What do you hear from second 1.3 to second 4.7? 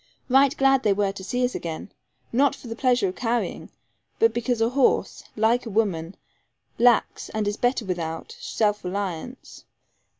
us again not for the pleasure of carrying, but because a